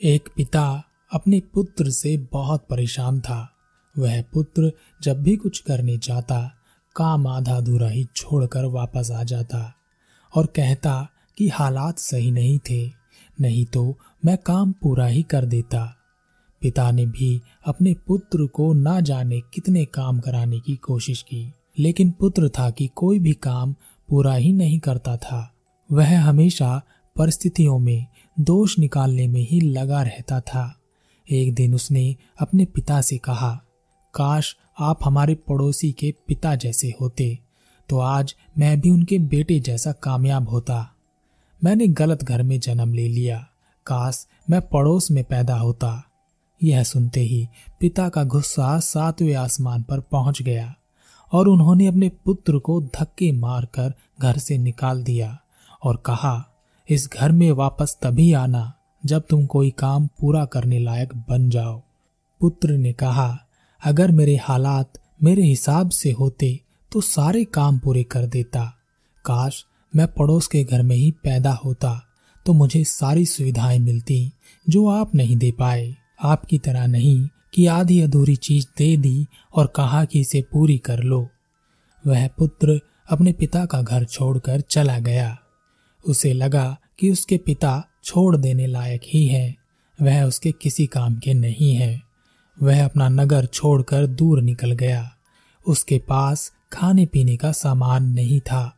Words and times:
एक 0.00 0.28
पिता 0.36 0.82
अपने 1.12 1.40
पुत्र 1.54 1.90
से 1.90 2.16
बहुत 2.32 2.66
परेशान 2.70 3.20
था। 3.20 3.38
वह 3.98 4.22
पुत्र 4.22 4.72
जब 5.02 5.22
भी 5.22 5.36
कुछ 5.36 5.58
करने 5.58 5.96
जाता, 5.96 6.50
काम 6.96 7.26
आधा 7.26 7.56
अधूरा 7.56 7.88
ही 7.88 8.04
छोड़कर 8.16 8.64
वापस 8.64 9.10
आ 9.10 9.22
जाता 9.22 9.72
और 10.34 10.46
कहता 10.46 11.08
कि 11.38 11.48
हालात 11.48 11.98
सही 11.98 12.30
नहीं 12.30 12.58
थे, 12.70 12.86
नहीं 13.40 13.64
तो 13.64 13.94
मैं 14.24 14.36
काम 14.38 14.72
पूरा 14.72 15.06
ही 15.06 15.22
कर 15.22 15.44
देता। 15.44 15.84
पिता 16.62 16.90
ने 16.90 17.06
भी 17.06 17.40
अपने 17.66 17.94
पुत्र 18.06 18.46
को 18.46 18.72
ना 18.72 19.00
जाने 19.00 19.40
कितने 19.54 19.84
काम 19.84 20.20
कराने 20.20 20.60
की 20.60 20.76
कोशिश 20.76 21.22
की, 21.22 21.52
लेकिन 21.78 22.10
पुत्र 22.10 22.48
था 22.48 22.70
कि 22.70 22.86
कोई 22.86 23.18
भी 23.18 23.32
काम 23.32 23.74
पूरा 24.08 24.34
ही 24.34 24.52
नहीं 24.52 24.78
करता 24.78 25.16
था। 25.16 25.54
वह 25.92 26.20
हमेशा 26.20 26.82
परिस्थितियों 27.16 27.78
में 27.78 28.06
दोष 28.36 28.78
निकालने 28.78 29.26
में 29.28 29.40
ही 29.40 29.60
लगा 29.60 30.02
रहता 30.02 30.40
था। 30.40 30.74
एक 31.28 31.54
दिन 31.54 31.74
उसने 31.74 32.16
अपने 32.40 32.64
पिता 32.64 33.00
से 33.00 33.18
कहा, 33.18 33.50
काश 34.14 34.56
आप 34.80 34.98
हमारे 35.04 35.34
पड़ोसी 35.34 35.92
के 35.92 36.14
पिता 36.28 36.54
जैसे 36.54 36.92
होते 37.00 37.38
तो 37.88 37.98
आज 37.98 38.34
मैं 38.58 38.80
भी 38.80 38.90
उनके 38.90 39.18
बेटे 39.18 39.58
जैसा 39.60 39.92
कामयाब 39.92 40.48
होता। 40.48 40.94
मैंने 41.64 41.86
गलत 41.86 42.24
घर 42.24 42.42
में 42.42 42.58
जन्म 42.60 42.92
ले 42.94 43.08
लिया, 43.08 43.38
काश 43.86 44.26
मैं 44.50 44.60
पड़ोस 44.60 45.10
में 45.10 45.22
पैदा 45.24 45.56
होता। 45.56 46.02
यह 46.60 46.82
सुनते 46.82 47.20
ही 47.20 47.46
पिता 47.80 48.08
का 48.08 48.24
गुस्सा 48.24 48.78
सातवें 48.80 49.34
आसमान 49.34 49.82
पर 49.82 50.00
पहुँच 50.00 50.42
गया 50.42 50.74
और 51.32 51.48
उन्होंने 51.48 51.86
अपने 51.86 52.08
पुत्र 52.24 52.58
को 52.58 52.80
धक्के 52.80 53.30
मारकर 53.32 53.92
घर 54.20 54.38
से 54.38 54.58
निकाल 54.58 55.02
दिया 55.04 55.38
और 55.82 55.96
कहा 55.96 56.34
इस 56.88 57.08
घर 57.12 57.32
में 57.32 57.50
वापस 57.52 57.96
तभी 58.02 58.32
आना 58.32 58.72
जब 59.06 59.22
तुम 59.30 59.46
कोई 59.46 59.70
काम 59.70 60.06
पूरा 60.20 60.44
करने 60.44 60.78
लायक 60.78 61.14
बन 61.28 61.48
जाओ। 61.50 61.82
पुत्र 62.40 62.72
ने 62.72 62.92
कहा, 62.92 63.38
अगर 63.82 64.10
मेरे 64.10 64.36
हालात 64.36 64.98
मेरे 65.22 65.42
हिसाब 65.42 65.90
से 65.90 66.10
होते 66.10 66.60
तो 66.92 67.00
सारे 67.00 67.44
काम 67.44 67.78
पूरे 67.78 68.02
कर 68.02 68.26
देता। 68.26 68.64
काश 69.24 69.64
मैं 69.96 70.06
पड़ोस 70.08 70.46
के 70.46 70.62
घर 70.64 70.82
में 70.82 70.96
ही 70.96 71.10
पैदा 71.24 71.52
होता 71.54 72.00
तो 72.46 72.52
मुझे 72.52 72.82
सारी 72.84 73.24
सुविधाएँ 73.26 73.78
मिलती 73.78 74.32
जो 74.66 74.86
आप 74.88 75.14
नहीं 75.14 75.36
दे 75.36 75.50
पाए। 75.52 75.94
आपकी 76.22 76.58
तरह 76.58 76.86
नहीं 76.86 77.28
कि 77.54 77.66
आधी 77.66 78.00
अधूरी 78.00 78.36
चीज़ 78.36 78.66
दे 78.78 78.96
दी 78.96 79.26
और 79.54 79.66
कहा 79.66 80.04
कि 80.04 80.20
इसे 80.20 80.42
पूरी 80.42 80.78
कर 80.78 81.02
लो। 81.02 81.28
वह 82.04 82.26
पुत्र 82.28 82.80
अपने 83.10 83.32
पिता 83.32 83.64
का 83.66 83.82
घर 83.82 84.04
छोड़कर 84.04 84.60
चला 84.60 84.98
गया। 84.98 85.36
उसे 86.06 86.32
लगा 86.32 86.76
कि 86.98 87.10
उसके 87.10 87.36
पिता 87.36 87.84
छोड़ 88.04 88.36
देने 88.36 88.66
लायक 88.66 89.00
ही 89.04 89.26
है। 89.26 89.54
वह 89.98 90.22
उसके 90.22 90.52
किसी 90.52 90.86
काम 90.86 91.16
के 91.16 91.34
नहीं 91.34 91.74
है। 91.74 92.02
वह 92.62 92.84
अपना 92.84 93.08
नगर 93.08 93.46
छोड़कर 93.46 94.06
दूर 94.06 94.42
निकल 94.42 94.72
गया। 94.72 95.10
उसके 95.66 95.98
पास 95.98 96.52
खाने 96.72 97.06
पीने 97.06 97.36
का 97.36 97.52
सामान 97.52 98.04
नहीं 98.04 98.40
था 98.40 98.76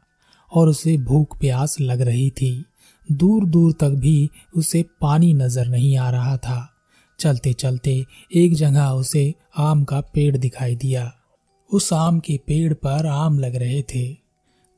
और 0.52 0.68
उसे 0.68 0.96
भूख 0.96 1.38
प्यास 1.38 1.80
लग 1.80 2.00
रही 2.00 2.30
थी। 2.30 2.64
दूर 3.12 3.44
दूर 3.44 3.72
तक 3.72 3.88
भी 3.88 4.30
उसे 4.56 4.84
पानी 5.00 5.34
नज़र 5.34 5.66
नहीं 5.66 5.96
आ 5.96 6.10
रहा 6.10 6.36
था। 6.36 6.74
चलते 7.18 7.52
चलते 7.52 8.04
एक 8.34 8.54
जगह 8.54 8.88
उसे 8.88 9.34
आम 9.56 9.84
का 9.84 10.00
पेड़ 10.00 10.36
दिखाई 10.36 10.76
दिया। 10.76 11.12
उस 11.72 11.92
आम 11.92 12.20
के 12.20 12.40
पेड़ 12.46 12.74
पर 12.74 13.06
आम 13.06 13.38
लग 13.38 13.56
रहे 13.56 13.82
थे। 13.82 14.16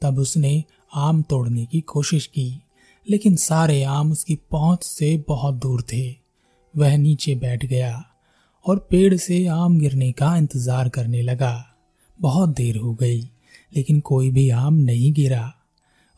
तब 0.02 0.18
उसने 0.18 0.64
आम 0.92 1.22
तोड़ने 1.22 1.64
की 1.66 1.80
कोशिश 1.80 2.26
की, 2.26 2.62
लेकिन 3.06 3.36
सारे 3.36 3.82
आम 3.82 4.12
उसकी 4.12 4.34
पहुँच 4.50 4.84
से 4.84 5.16
बहुत 5.28 5.54
दूर 5.54 5.82
थे। 5.92 6.14
वह 6.74 6.96
नीचे 6.96 7.34
बैठ 7.34 7.64
गया 7.64 8.04
और 8.66 8.78
पेड़ 8.90 9.16
से 9.16 9.46
आम 9.46 9.78
गिरने 9.78 10.10
का 10.12 10.36
इंतज़ार 10.36 10.88
करने 10.88 11.22
लगा। 11.22 11.66
बहुत 12.18 12.48
देर 12.48 12.76
हो 12.76 12.94
गई, 12.94 13.20
लेकिन 13.72 14.00
कोई 14.00 14.30
भी 14.30 14.48
आम 14.50 14.74
नहीं 14.74 15.12
गिरा। 15.12 15.52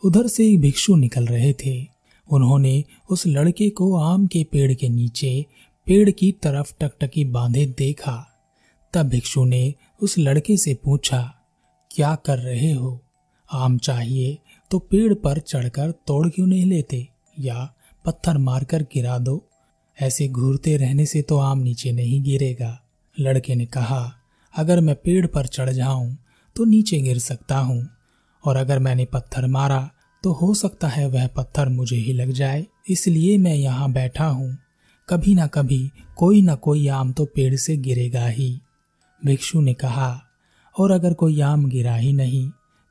उधर 0.02 0.26
से 0.26 0.48
एक 0.50 0.60
भिक्षु 0.60 0.96
निकल 0.96 1.26
रहे 1.26 1.52
थे। 1.52 1.86
उन्होंने 2.28 2.84
उस 3.10 3.26
लड़के 3.26 3.68
को 3.70 3.94
आम 3.96 4.26
के 4.26 4.44
पेड़ 4.44 4.72
के 4.74 4.88
नीचे, 4.88 5.46
पेड़ 5.86 6.10
की 6.10 6.32
तरफ़ 6.32 6.74
टकटकी 6.80 7.24
बांधे 7.24 7.66
देखा। 7.78 8.16
तब 8.94 9.08
भिक्षु 9.08 9.44
ने 9.44 9.74
उस 10.00 10.18
लड़के 10.18 10.56
से 10.56 10.74
पूछा, 10.74 11.22
क्या 11.90 12.14
कर 12.14 12.38
रहे 12.38 12.72
हो? 12.72 13.00
आम 13.50 13.78
चाहिए 13.78 14.38
तो 14.72 14.78
पेड़ 14.78 15.14
पर 15.14 15.38
चढ़कर 15.38 15.90
तोड़ 16.06 16.28
क्यों 16.28 16.46
नहीं 16.46 16.66
लेते? 16.66 17.06
या 17.36 17.74
पत्थर 18.04 18.38
मारकर 18.38 18.82
गिरा 18.82 19.18
दो? 19.18 19.42
ऐसे 19.98 20.28
घूरते 20.28 20.76
रहने 20.76 21.06
से 21.06 21.22
तो 21.22 21.38
आम 21.38 21.58
नीचे 21.58 21.92
नहीं 21.92 22.22
गिरेगा। 22.22 22.78
लड़के 23.16 23.54
ने 23.54 23.66
कहा, 23.66 24.12
अगर 24.54 24.80
मैं 24.80 24.94
पेड़ 24.94 25.26
पर 25.26 25.46
चढ़ 25.46 25.70
जाऊँ 25.70 26.16
तो 26.56 26.64
नीचे 26.64 27.00
गिर 27.00 27.18
सकता 27.18 27.58
हूँ। 27.58 27.88
और 28.44 28.56
अगर 28.56 28.78
मैंने 28.78 29.04
पत्थर 29.04 29.46
मारा 29.46 29.88
तो 30.24 30.32
हो 30.32 30.52
सकता 30.54 30.88
है 30.88 31.06
वह 31.08 31.26
पत्थर 31.26 31.68
मुझे 31.68 31.96
ही 31.96 32.12
लग 32.12 32.32
जाए। 32.32 32.66
इसलिए 32.90 33.38
मैं 33.38 33.54
यहाँ 33.54 33.92
बैठा 33.92 34.26
हूँ। 34.26 34.56
कभी 35.08 35.34
ना 35.34 35.46
कभी, 35.46 35.90
कोई 36.16 36.42
ना 36.42 36.54
कोई 36.54 36.88
आम 36.88 37.12
तो 37.12 37.24
पेड़ 37.24 37.54
से 37.56 37.76
गिरेगा 37.76 38.26
ही। 38.26 38.60
भिक्षु 39.22 39.60
ने 39.60 39.74
कहा, 39.74 40.20
और 40.76 40.90
अगर 40.90 41.14
कोई 41.14 41.40
आम 41.40 41.66
गिरा 41.66 41.94
ही 41.94 42.12
नहीं 42.12 42.50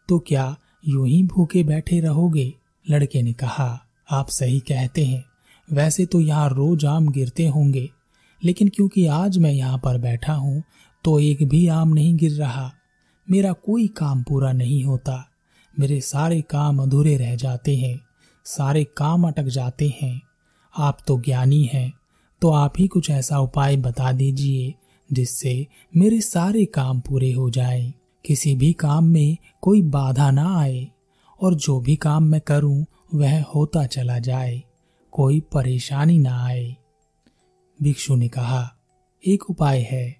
तो 0.09 0.19
क्या 0.19 0.56
यूँ 0.84 1.08
ही 1.08 1.22
भूखे 1.24 1.64
बैठे 1.64 2.00
रहोगे 2.00 2.53
लड़के 2.90 3.22
ने 3.22 3.34
कहा। 3.34 3.88
आप 4.12 4.30
सही 4.30 4.59
कहते 4.59 5.06
हैं। 5.06 5.24
वैसे 5.68 6.06
तो 6.06 6.19
यहाँ 6.19 6.50
रोज 6.50 6.86
आम 6.86 7.09
गिरते 7.09 7.47
होंगे। 7.47 7.90
लेकिन 8.42 8.69
क्योंकि 8.69 9.06
आज 9.06 9.38
मैं 9.38 9.52
यहाँ 9.52 9.78
पर 9.78 9.97
बैठा 9.97 10.34
हूँ 10.34 10.64
तो 11.06 11.19
एक 11.19 11.44
भी 11.44 11.68
आम 11.68 11.94
नहीं 11.94 12.16
गिर 12.16 12.31
रहा। 12.31 12.72
मेरा 13.28 13.52
कोई 13.53 13.88
काम 13.88 14.24
पूरा 14.24 14.52
नहीं 14.52 14.84
होता। 14.84 15.24
मेरे 15.80 16.02
सारे 16.02 16.42
काम 16.42 16.80
अधूरे 16.80 17.16
रह 17.18 17.36
जाते 17.36 17.75
हैं। 17.78 18.00
सारे 18.46 18.84
काम 18.84 19.28
अटक 19.28 19.44
जाते 19.44 19.94
हैं। 20.02 20.22
आप 20.74 20.98
तो 21.08 21.19
ज्ञानी 21.19 21.63
हैं। 21.63 21.92
तो 22.42 22.50
आप 22.50 22.74
ही 22.80 22.88
कुछ 22.88 23.09
ऐसा 23.09 23.40
उपाय 23.40 23.78
बता 23.78 24.12
दीजिए 24.12 24.74
जिससे 25.09 25.68
मेरे 25.98 26.22
सारे 26.22 26.66
काम 26.66 27.00
पूरे 27.00 27.31
हो 27.31 27.50
जाएँ, 27.50 27.94
किसी 28.26 28.56
भी 28.56 28.74
काम 28.74 29.06
में 29.06 29.38
कोई 29.62 29.82
बाधा 29.82 30.32
ना 30.32 30.59
आए 30.59 30.88
और 31.42 31.56
जो 31.56 31.80
भी 31.80 31.96
काम 31.96 32.24
मैं 32.24 32.42
करूँ, 32.42 32.86
वह 33.14 33.44
होता 33.44 33.86
चला 33.86 34.20
जाए, 34.20 34.64
कोई 35.12 35.40
परेशानी 35.40 36.18
ना 36.18 36.46
आए। 36.46 36.76
भिक्षु 37.81 38.16
ने 38.16 38.28
कहा, 38.28 38.76
एक 39.28 39.50
उपाय 39.50 39.81
है। 39.92 40.16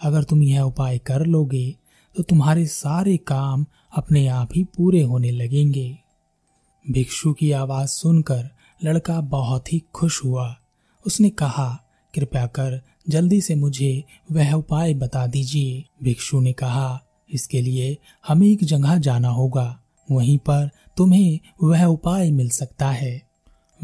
अगर 0.00 0.22
तुम 0.22 0.42
यह 0.42 0.60
उपाय 0.60 0.98
कर 0.98 1.26
लोगे 1.26 1.74
तो 2.16 2.22
तुम्हारे 2.22 2.66
सारे 2.66 3.16
काम 3.16 3.66
अपने 3.96 4.26
आप 4.26 4.48
ही 4.56 4.64
पूरे 4.64 5.02
होने 5.02 5.30
लगेंगे। 5.30 5.98
भिक्षु 6.90 7.32
की 7.32 7.52
आवाज़ 7.52 7.88
सुनकर 7.88 8.50
लड़का 8.84 9.20
बहुत 9.20 9.72
ही 9.72 9.82
खुश 9.94 10.24
हुआ। 10.24 10.56
उसने 11.06 11.30
कहा, 11.30 11.80
कृपया 12.14 12.46
कर, 12.46 12.80
जल्दी 13.08 13.40
से 13.40 13.54
मुझे 13.54 14.04
वह 14.32 14.52
उपाय 14.52 14.94
बता 14.94 15.26
दीजिए। 15.26 15.84
भिक्षु 16.02 16.40
ने 16.40 16.52
कहा 16.52 17.03
इसके 17.30 17.60
लिए 17.60 17.98
हमें 18.28 18.46
एक 18.46 18.64
जगह 18.64 18.98
जाना 18.98 19.28
होगा। 19.28 19.80
वहीं 20.10 20.38
पर 20.38 20.70
तुम्हें 20.96 21.38
वह 21.62 21.84
उपाय 21.84 22.30
मिल 22.30 22.48
सकता 22.48 22.90
है। 22.90 23.22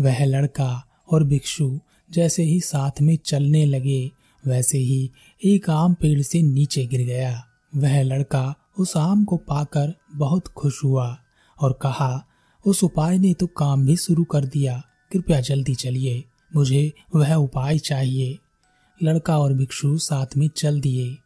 वह 0.00 0.24
लड़का 0.24 0.84
और 1.12 1.24
भिक्षु 1.24 1.80
जैसे 2.10 2.42
ही 2.42 2.60
साथ 2.60 2.90
में 3.02 3.16
चलने 3.16 3.64
लगे, 3.66 4.10
वैसे 4.46 4.78
ही 4.78 5.10
एक 5.44 5.70
आम 5.70 5.94
पेड़ 5.94 6.22
से 6.22 6.42
नीचे 6.42 6.86
गिर 6.86 7.00
गया। 7.00 7.46
वह 7.76 8.02
लड़का 8.02 8.54
उस 8.78 8.96
आम 8.96 9.24
को 9.24 9.36
पाकर 9.36 9.94
बहुत 10.14 10.48
खुश 10.48 10.84
हुआ 10.84 11.18
और 11.60 11.72
कहा, 11.82 12.26
उस 12.66 12.84
उपाय 12.84 13.18
ने 13.18 13.34
तो 13.34 13.47
काम 13.47 13.86
भी 13.86 13.97
शुरू 13.97 14.24
कर 14.24 14.44
दिया। 14.44 14.82
कृपया 15.12 15.41
जल्दी 15.41 15.74
चलिए। 15.74 16.24
मुझे 16.56 16.92
वह 17.15 17.34
उपाय 17.34 17.78
चाहिए। 17.78 18.38
लड़का 19.03 19.38
और 19.38 19.53
भिक्षु 19.53 19.98
साथ 19.98 20.26
में 20.36 20.48
चल 20.48 20.80
दिए। 20.80 21.16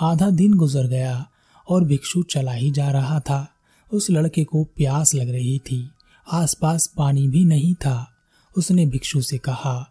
आधा 0.00 0.30
दिन 0.30 0.54
गुजर 0.54 0.86
गया 0.86 1.26
और 1.70 1.84
भिक्षु 1.84 2.22
चला 2.22 2.52
ही 2.52 2.70
जा 2.70 2.90
रहा 2.90 3.20
था। 3.20 3.48
उस 3.92 4.10
लड़के 4.10 4.44
को 4.44 4.64
प्यास 4.64 5.14
लग 5.14 5.28
रही 5.28 5.58
थी। 5.58 5.90
आसपास 6.32 6.86
पानी 6.86 7.28
भी 7.28 7.44
नहीं 7.44 7.74
था। 7.74 8.12
उसने 8.58 8.86
भिक्षु 8.86 9.20
से 9.20 9.38
कहा, 9.38 9.90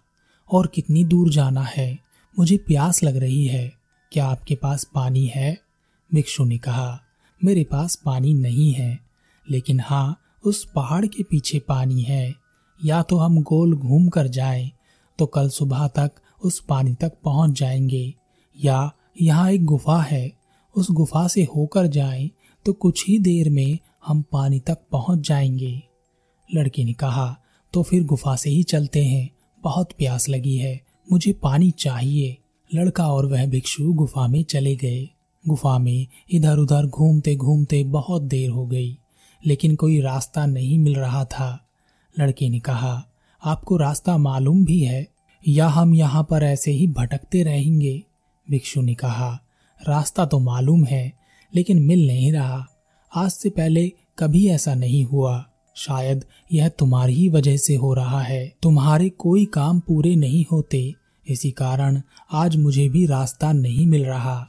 और 0.52 0.68
कितनी 0.68 1.04
दूर 1.04 1.30
जाना 1.30 1.64
है? 1.64 2.00
मुझे 2.40 2.58
प्यास 2.58 3.04
लग 3.04 3.18
रही 3.18 3.46
है। 3.46 3.74
क्या 4.12 4.28
आपके 4.28 4.56
पास 4.56 4.84
पानी 4.84 5.26
है? 5.26 5.62
भिक्षु 6.14 6.46
ने 6.46 6.58
कहा, 6.58 7.02
मेरे 7.44 7.64
पास 7.64 7.96
पानी 7.96 8.34
नहीं 8.34 8.74
है। 8.74 9.00
लेकिन 9.50 9.80
हाँ 9.80 10.20
उस 10.44 10.72
पहाड़ 10.76 11.06
के 11.06 11.24
पीछे 11.24 11.60
पानी 11.60 12.02
है। 12.02 12.36
या 12.86 13.02
तो 13.02 13.18
हम 13.18 13.42
गोल 13.42 13.74
घूम 13.74 14.10
कर 14.10 14.28
जाएँ 14.28 14.72
तो 15.20 15.26
कल 15.26 15.50
सुबह 15.50 15.88
तक 15.88 16.12
उस 16.44 16.60
पानी 16.60 16.94
तक 16.94 17.14
पहुँच 17.24 17.60
जाएँगे। 17.60 18.14
या 18.66 18.92
यहाँ 19.22 19.52
एक 19.52 19.66
गुफा 19.66 20.02
है 20.02 20.39
उस 20.80 20.92
गुफा 20.92 21.28
से 21.28 21.44
होकर 21.44 21.88
जाएँ 21.88 22.30
तो 22.66 22.74
कुछ 22.74 23.08
ही 23.08 23.20
देर 23.20 23.50
में 23.50 23.78
हम 24.06 24.22
पानी 24.22 24.60
तक 24.60 24.78
पहुँच 24.92 25.28
जाएँगे। 25.28 25.82
लड़की 26.56 26.84
ने 26.84 26.94
कहा 26.94 27.38
तो 27.74 27.84
फिर 27.84 28.04
गुफा 28.04 28.36
से 28.36 28.50
ही 28.50 28.64
चलते 28.64 29.04
हैं। 29.06 29.30
बहुत 29.64 29.92
प्यास 29.92 30.30
लगी 30.30 30.58
है। 30.58 30.82
मुझे 31.12 31.34
पानी 31.34 31.72
चाहिए। 31.72 32.38
लड़का 32.74 33.08
और 33.08 33.26
वह 33.26 33.46
भिक्षु 33.46 33.94
गुफा 33.94 34.28
में 34.28 34.44
चले 34.44 34.76
गए। 34.76 35.10
गुफा 35.48 35.78
में 35.78 36.08
इधर 36.32 36.58
उधर 36.58 36.86
घूमते 36.86 37.36
घूमते 37.36 37.84
बहुत 37.84 38.22
देर 38.22 38.50
हो 38.50 38.66
गई, 38.66 38.98
लेकिन 39.46 39.76
कोई 39.76 40.02
रास्ता 40.02 40.46
नहीं 40.46 40.80
मिल 40.80 40.96
रहा 40.96 41.26
था। 41.26 41.68
लड़के 42.20 42.50
ने 42.50 42.60
कहा, 42.60 43.06
आपको 43.46 43.78
रास्ता 43.78 44.18
मालूम 44.18 44.66
भी 44.66 44.84
है। 44.84 45.08
या 45.48 45.68
हम 45.68 45.94
यहाँ 45.96 46.24
पर 46.24 46.44
ऐसे 46.44 46.72
ही 46.72 46.88
भटकते 46.88 47.44
रहेंगे? 47.44 48.04
भिक्षु 48.50 48.82
ने 48.82 48.94
कहा 48.94 49.40
रास्ता 49.88 50.26
तो 50.26 50.40
मालूम 50.40 50.86
है, 50.86 51.14
लेकिन 51.56 51.80
मिल 51.80 52.08
नहीं 52.08 52.34
रहा। 52.34 52.68
आज 53.16 53.32
से 53.32 53.50
पहले 53.50 53.92
कभी 54.20 54.48
ऐसा 54.48 54.76
नहीं 54.76 55.06
हुआ। 55.06 55.46
शायद 55.76 56.26
यह 56.54 56.70
तुम्हारी 56.70 57.14
ही 57.14 57.30
वजह 57.30 57.58
से 57.58 57.76
हो 57.76 57.94
रहा 57.94 58.22
है। 58.22 58.54
तुम्हारे 58.62 59.10
कोई 59.10 59.46
काम 59.46 59.80
पूरे 59.80 60.16
नहीं 60.16 60.46
होते। 60.52 60.94
इसी 61.30 61.52
कारण 61.52 62.02
आज 62.32 62.56
मुझे 62.56 62.90
भी 62.90 63.06
रास्ता 63.06 63.52
नहीं 63.52 63.88
मिल 63.88 64.06
रहा। 64.06 64.48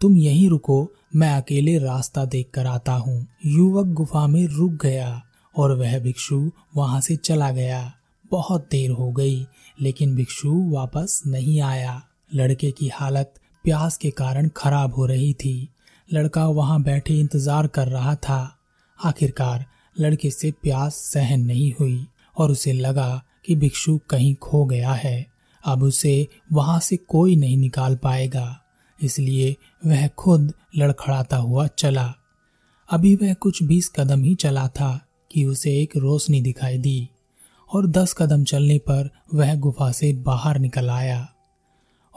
तुम 0.00 0.16
यहीं 0.16 0.48
रुको, 0.48 0.92
मैं 1.16 1.32
अकेले 1.32 1.78
रास्ता 1.78 2.24
देख 2.24 2.50
कर 2.54 2.66
आता 2.66 2.92
हूँ। 2.92 3.26
युवक 3.46 3.86
गुफा 3.86 4.26
में 4.26 4.46
रुक 4.46 4.72
गया, 4.82 5.22
और 5.56 5.72
वह 5.72 5.98
भिक्षु 5.98 6.50
वहाँ 6.76 7.00
से 7.00 7.16
चला 7.16 7.50
गया। 7.50 7.92
बहुत 8.30 8.68
देर 8.70 8.90
हो 8.90 9.12
गई, 9.12 9.46
लेकिन 9.80 10.14
भिक्षु 10.14 10.70
वापस 10.70 11.22
नहीं 11.26 11.60
आया। 11.60 12.02
लड़के 12.34 12.70
की 12.70 12.88
हालत 12.88 13.34
प्यास 13.66 13.96
के 13.96 14.10
कारण 14.10 14.48
खराब 14.56 14.94
हो 14.94 15.06
रही 15.06 15.32
थी। 15.34 15.68
लड़का 16.08 16.46
वहाँ 16.48 16.82
बैठे 16.82 17.14
इंतज़ार 17.20 17.66
कर 17.66 17.88
रहा 17.88 18.14
था। 18.14 18.58
आखिरकार 18.98 19.64
लड़के 19.96 20.30
से 20.30 20.50
प्यास 20.62 20.94
सहन 21.12 21.40
नहीं 21.40 21.72
हुई 21.80 22.06
और 22.36 22.50
उसे 22.50 22.72
लगा 22.72 23.22
कि 23.46 23.56
भिक्षु 23.56 23.98
कहीं 24.10 24.34
खो 24.34 24.64
गया 24.64 24.92
है। 24.92 25.26
अब 25.64 25.82
उसे 25.82 26.28
वहाँ 26.52 26.78
से 26.80 26.96
कोई 26.96 27.36
नहीं 27.36 27.56
निकाल 27.56 27.96
पाएगा। 27.96 28.46
इसलिए 28.98 29.54
वह 29.86 30.08
खुद 30.08 30.52
लड़खड़ाता 30.76 31.36
हुआ 31.36 31.66
चला। 31.66 32.12
अभी 32.88 33.14
वह 33.14 33.34
कुछ 33.34 33.62
बीस 33.62 33.92
कदम 33.96 34.22
ही 34.22 34.34
चला 34.34 34.68
था 34.68 35.00
कि 35.30 35.44
उसे 35.44 35.78
एक 35.82 35.96
रोशनी 35.96 36.40
दिखाई 36.40 36.78
दी 36.78 37.08
और 37.70 37.86
दस 37.86 38.14
कदम 38.18 38.44
चलने 38.44 38.78
पर 38.78 39.10
वह 39.34 39.54
गुफा 39.54 39.92
से 39.92 40.12
बाहर 40.12 40.58
निकल 40.58 40.90
आया। 40.90 41.26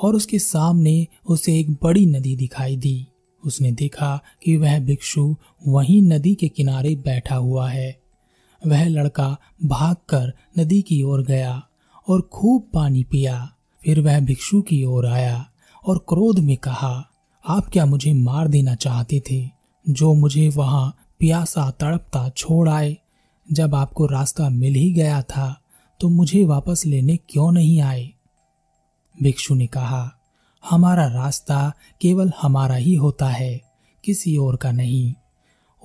और 0.01 0.16
उसके 0.16 0.40
सामने 0.40 1.07
उसे 1.28 1.60
एक 1.60 1.72
बड़ी 1.72 2.06
नदी 2.06 2.36
दिखाई 2.36 2.78
दी। 2.78 3.07
उसने 3.46 3.72
देखा 3.72 4.19
कि 4.44 4.57
वह 4.57 4.80
भिक्षु 4.80 5.36
वहीं 5.68 6.01
नदी 6.01 6.36
के 6.36 6.48
किनारे 6.48 6.96
बैठा 6.96 7.36
हुआ 7.36 7.69
है। 7.69 8.00
वह 8.68 8.88
लड़का 8.88 9.38
भागकर 9.66 10.34
नदी 10.60 10.81
की 10.81 11.01
ओर 11.04 11.24
गया 11.24 11.62
और 12.07 12.22
खूब 12.22 12.68
पानी 12.74 13.04
पिया। 13.04 13.54
फिर 13.84 14.01
वह 14.01 14.19
भिक्षु 14.19 14.62
की 14.62 14.84
ओर 14.84 15.06
आया 15.06 15.46
और 15.88 15.98
क्रोध 16.10 16.40
में 16.40 16.57
कहा, 16.57 17.06
आप 17.48 17.69
क्या 17.69 17.86
मुझे 17.86 18.13
मार 18.13 18.48
देना 18.48 18.75
चाहते 18.75 19.22
थे? 19.31 19.50
जो 19.90 20.13
मुझे 20.13 20.50
वहाँ 20.50 20.96
प्यासा 21.19 21.69
तड़पता 21.72 22.30
छोड़ 22.30 22.69
आए। 22.69 22.98
जब 23.51 23.75
आपको 23.75 24.06
रास्ता 24.06 24.50
मिल 24.50 24.74
ही 24.74 24.92
गया 24.94 25.22
था 25.22 25.62
तो 26.00 26.10
मुझे 26.10 26.44
वापस 26.44 26.84
लेने 26.86 27.18
क्यों 27.30 27.51
नहीं 27.51 27.81
आए? 27.81 28.10
भिक्षु 29.21 29.56
ने 29.56 29.68
कहा, 29.68 30.16
हमारा 30.69 31.07
रास्ता 31.07 31.74
केवल 32.01 32.31
हमारा 32.42 32.75
ही 32.75 32.95
होता 32.95 33.30
है, 33.30 33.62
किसी 34.04 34.38
और 34.38 34.56
का 34.56 34.71
नहीं। 34.71 35.13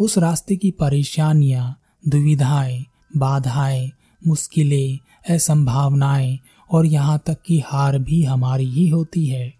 उस 0.01 0.19
रास्ते 0.19 0.57
की 0.57 0.71
परेशानियाँ, 0.71 1.81
दुविधाएँ, 2.09 2.85
बाधाएँ, 3.17 3.91
मुश्किलें, 4.27 4.99
असंभावनाएँ 5.35 6.39
और 6.71 6.87
यहाँ 6.87 7.23
तक 7.27 7.43
कि 7.47 7.61
हार 7.61 7.99
भी 7.99 8.25
हमारी 8.25 8.65
ही 8.65 8.89
होती 8.89 9.27
है। 9.27 9.55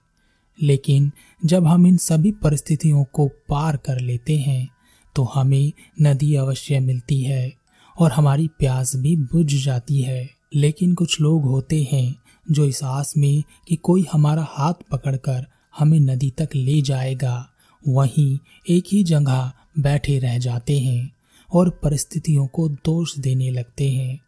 लेकिन 0.63 1.13
जब 1.45 1.67
हम 1.67 1.87
इन 1.87 1.97
सभी 1.97 2.33
परिस्थितियों 2.33 3.05
को 3.05 3.27
पार 3.49 3.77
कर 3.77 4.01
लेते 4.01 4.39
हैं 4.39 4.69
तो 5.17 5.25
हमें 5.25 5.73
नदी 6.03 6.35
अवश्य 6.35 6.81
मिलती 6.81 7.21
है 7.23 7.53
और 8.01 8.13
हमारी 8.13 8.49
प्यास 8.49 8.97
भी 8.97 9.17
बुझ 9.17 9.47
जाती 9.47 10.03
है। 10.03 10.31
लेकिन 10.55 10.95
कुछ 10.95 11.21
लोग 11.21 11.45
होते 11.45 11.89
हैं 11.93 12.15
जो 12.51 12.65
इस 12.65 12.83
आस 12.85 13.17
में 13.17 13.43
कि 13.69 13.77
कोई 13.77 14.07
हमारा 14.13 14.47
हाथ 14.49 14.75
पकड़कर 14.91 15.47
हमें 15.79 16.01
नदी 16.01 16.31
तक 16.31 16.49
ले 16.55 16.83
जाएगा, 16.83 17.51
वहीं 17.89 18.39
एक 18.71 18.85
ही 18.93 19.05
जगह 19.05 19.53
बैठे 19.79 20.19
रह 20.19 20.39
जाते 20.39 20.79
हैं 20.79 21.11
और 21.53 21.71
परिस्थितियों 21.71 22.47
को 22.47 22.69
दोष 22.69 23.19
देने 23.19 23.51
लगते 23.51 23.91
हैं, 23.91 24.21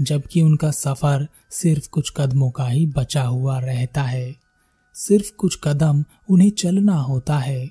जबकि 0.00 0.42
उनका 0.42 0.70
सफ़र 0.70 1.28
सिर्फ़ 1.50 1.88
कुछ 1.88 2.12
कदमों 2.16 2.50
का 2.50 2.66
ही 2.68 2.86
बचा 2.86 3.22
हुआ 3.22 3.58
रहता 3.58 4.02
है। 4.02 4.34
सिर्फ़ 4.94 5.32
कुछ 5.32 5.58
कदम 5.64 6.04
उन्हें 6.30 6.50
चलना 6.50 6.96
होता 6.96 7.38
है 7.38 7.70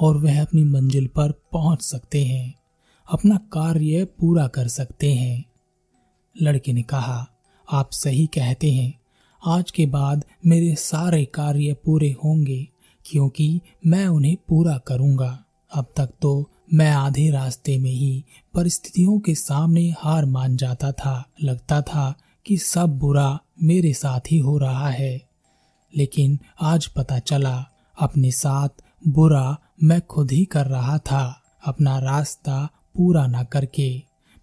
और 0.00 0.16
वह 0.16 0.40
अपनी 0.42 0.64
मंजिल 0.64 1.06
पर 1.06 1.32
पहुँच 1.52 1.82
सकते 1.82 2.24
हैं, 2.24 2.54
अपना 3.08 3.36
कार्य 3.36 4.04
पूरा 4.04 4.46
कर 4.46 4.68
सकते 4.68 5.12
हैं। 5.14 5.44
लड़के 6.42 6.72
ने 6.72 6.82
कहा, 6.82 7.26
आप 7.72 7.90
सही 7.90 8.26
कहते 8.26 8.72
हैं 8.72 9.01
आज 9.46 9.70
के 9.70 9.86
बाद 9.86 10.24
मेरे 10.46 10.74
सारे 10.74 11.24
कार्य 11.24 11.76
पूरे 11.84 12.16
होंगे, 12.24 12.68
क्योंकि 13.06 13.60
मैं 13.86 14.06
उन्हें 14.06 14.36
पूरा 14.48 14.78
करूँगा। 14.78 15.44
अब 15.74 15.86
तक 15.96 16.10
तो 16.22 16.50
मैं 16.74 16.90
आधे 16.90 17.30
रास्ते 17.30 17.78
में 17.78 17.90
ही 17.90 18.24
परिस्थितियों 18.54 19.20
के 19.20 19.34
सामने 19.34 19.94
हार 19.98 20.24
मान 20.24 20.56
जाता 20.56 20.92
था। 20.92 21.28
लगता 21.42 21.82
था 21.82 22.14
कि 22.46 22.58
सब 22.58 22.98
बुरा 22.98 23.38
मेरे 23.62 23.92
साथ 23.92 24.20
ही 24.30 24.38
हो 24.38 24.58
रहा 24.58 24.88
है। 24.88 25.28
लेकिन 25.96 26.38
आज 26.60 26.86
पता 26.86 27.18
चला, 27.18 27.66
अपने 28.00 28.30
साथ 28.30 28.68
बुरा 29.08 29.58
मैं 29.82 30.00
खुद 30.00 30.32
ही 30.32 30.44
कर 30.44 30.66
रहा 30.66 30.98
था। 30.98 31.42
अपना 31.66 31.98
रास्ता 31.98 32.68
पूरा 32.96 33.26
ना 33.26 33.42
करके 33.42 34.02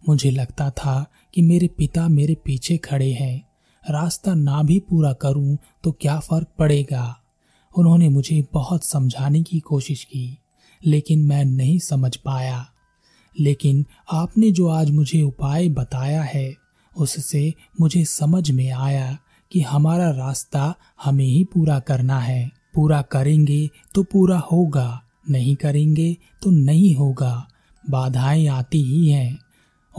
मुझे 0.09 0.31
लगता 0.31 0.69
था 0.69 1.05
कि 1.33 1.41
मेरे 1.41 1.67
पिता 1.67 2.07
मेरे 2.07 2.35
पीछे 2.35 2.77
खड़े 2.77 3.11
हैं। 3.11 3.48
रास्ता 3.89 4.33
ना 4.33 4.63
भी 4.63 4.79
पूरा 4.79 5.13
करूँ 5.13 5.57
तो 5.83 5.91
क्या 5.91 6.19
फ़र्क 6.19 6.47
पड़ेगा? 6.59 7.17
उन्होंने 7.77 8.09
मुझे 8.09 8.45
बहुत 8.53 8.83
समझाने 8.83 9.43
की 9.43 9.59
कोशिश 9.59 10.03
की, 10.03 10.37
लेकिन 10.85 11.19
मैं 11.19 11.45
नहीं 11.45 11.79
समझ 11.79 12.15
पाया। 12.15 12.65
लेकिन 13.39 13.85
आपने 14.11 14.51
जो 14.51 14.67
आज 14.67 14.91
मुझे 14.91 15.21
उपाय 15.21 15.69
बताया 15.69 16.23
है, 16.23 16.55
उससे 16.97 17.53
मुझे 17.81 18.05
समझ 18.05 18.51
में 18.51 18.71
आया 18.71 19.17
कि 19.51 19.61
हमारा 19.61 20.09
रास्ता 20.09 20.75
हमें 21.03 21.25
ही 21.25 21.43
पूरा 21.43 21.79
करना 21.79 22.19
है। 22.19 22.51
पूरा 22.75 23.01
करेंगे 23.01 23.69
तो 23.95 24.03
पूरा 24.03 24.39
होगा, 24.39 25.03
नहीं 25.29 25.55
करेंगे 25.55 26.17
तो 26.41 26.51
नहीं 26.51 26.95
होगा। 26.95 27.47
बाधाएँ 27.89 28.47
आती 28.47 28.81
ही 28.81 29.09
हैं। 29.09 29.39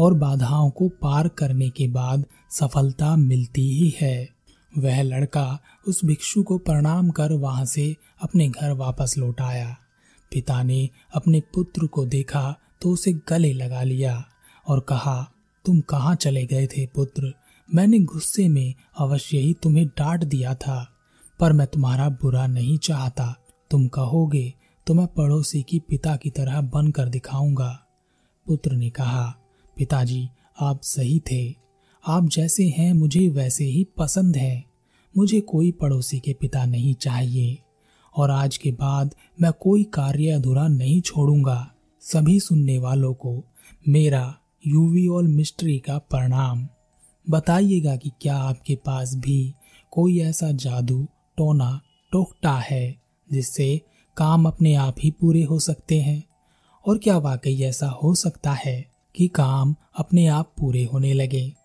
और 0.01 0.15
बाधाओं 0.15 0.71
को 0.71 0.89
पार 1.03 1.29
करने 1.29 1.69
के 1.71 1.89
बाद 1.89 2.25
सफलता 2.51 3.15
मिलती 3.17 3.63
ही 3.73 3.93
है। 4.01 4.29
वह 4.73 5.03
लड़का 5.03 5.59
उस 5.89 6.01
भिक्षु 6.05 6.43
को 6.43 6.59
प्रणाम 6.59 7.11
कर 7.11 7.33
वहाँ 7.33 7.65
से 7.65 7.95
अपने 8.23 8.49
घर 8.49 8.73
वापस 8.73 9.15
लौट 9.19 9.41
आया। 9.41 9.77
पिता 10.33 10.63
ने 10.63 10.89
अपने 11.15 11.41
पुत्र 11.55 11.87
को 11.87 12.05
देखा 12.07 12.55
तो 12.83 12.91
उसे 12.91 13.13
गले 13.29 13.53
लगा 13.53 13.83
लिया 13.83 14.23
और 14.67 14.81
कहा, 14.81 15.33
तुम 15.65 15.81
कहाँ 15.81 16.15
चले 16.15 16.45
गए 16.47 16.67
थे 16.67 16.87
पुत्र? 16.87 17.33
मैंने 17.69 17.99
गुस्से 18.01 18.49
में 18.49 18.75
अवश्य 18.99 19.39
ही 19.39 19.53
तुम्हें 19.63 19.87
डांट 19.89 20.25
दिया 20.25 20.55
था, 20.55 20.87
पर 21.41 21.53
मैं 21.53 21.67
तुम्हारा 21.67 22.09
बुरा 22.23 22.47
नहीं 22.47 22.79
चाहता। 22.79 23.35
तुम 23.71 23.87
कहोगे 23.89 24.53
तो 24.87 24.95
मैं 24.95 25.07
पड़ोसी 25.09 25.63
की 25.63 25.79
पिता 25.81 26.17
की 26.17 26.31
तरह 26.31 26.61
बनकर 26.61 27.09
दिखाऊँगा। 27.09 27.71
पुत्र 28.47 28.73
ने 28.73 28.91
कहा 28.91 29.35
पिताजी, 29.81 30.29
आप 30.61 30.81
सही 30.83 31.23
थे। 31.33 31.55
आप 32.07 32.29
जैसे 32.29 32.69
हैं, 32.69 32.93
मुझे 32.93 33.29
वैसे 33.29 33.65
ही 33.65 33.87
पसंद 33.97 34.37
है। 34.37 34.65
मुझे 35.17 35.41
कोई 35.41 35.73
पड़ोसी 35.73 36.19
के 36.19 36.33
पिता 36.33 36.65
नहीं 36.65 36.95
चाहिए। 36.95 37.59
और 38.17 38.31
आज 38.31 38.57
के 38.57 38.73
बाद 38.73 39.15
मैं 39.41 39.53
कोई 39.53 39.85
कार्य 39.85 40.31
अधूरा 40.31 40.69
नहीं 40.69 41.01
छोड़ूँगा। 41.01 41.73
सभी 42.01 42.41
सुनने 42.41 42.79
वालों 42.79 43.15
को 43.15 43.45
मेरा 43.89 44.37
यूवी 44.67 45.09
और 45.09 45.23
मिस्ट्री 45.23 45.79
का 45.79 45.99
प्रणाम। 45.99 46.69
बताइएगा 47.31 47.97
कि 47.97 48.11
क्या 48.21 48.37
आपके 48.37 48.77
पास 48.77 49.15
भी 49.15 49.55
कोई 49.91 50.21
ऐसा 50.21 50.53
जादू 50.53 51.09
टोना 51.37 51.81
टोकटा 52.13 52.57
है, 52.57 53.01
जिससे 53.33 53.81
काम 54.17 54.47
अपने 54.47 54.75
आप 54.75 54.97
ही 54.99 55.11
पूरे 55.11 55.43
हो 55.43 55.59
सकते 55.59 56.01
हैं? 56.01 56.25
और 56.87 56.99
क्या 56.99 57.19
वाकई 57.19 57.63
ऐसा 57.63 57.89
हो 57.89 58.15
सकता 58.15 58.53
है? 58.53 58.90
कि 59.15 59.29
काम 59.29 59.77
अपने 59.97 60.27
आप 60.27 60.55
पूरे 60.59 60.85
होने 60.85 61.13
लगे। 61.13 61.60